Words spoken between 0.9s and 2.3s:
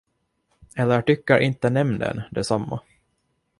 tycker inte nämnden